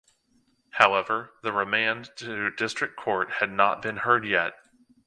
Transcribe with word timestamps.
However, 0.71 1.29
the 1.43 1.53
remand 1.53 2.09
to 2.15 2.49
District 2.49 2.95
Court 2.97 3.33
had 3.33 3.51
not 3.51 3.83
been 3.83 3.97
heard 3.97 4.25
yet. 4.25 4.53